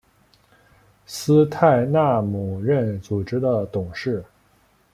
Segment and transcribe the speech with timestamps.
[1.05, 4.25] 斯泰纳姆任组织的董事。